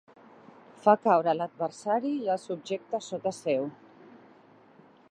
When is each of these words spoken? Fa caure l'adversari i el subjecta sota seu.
Fa 0.85 0.95
caure 1.03 1.35
l'adversari 1.41 2.15
i 2.23 2.33
el 2.37 2.41
subjecta 2.47 3.05
sota 3.11 3.35
seu. 3.43 3.71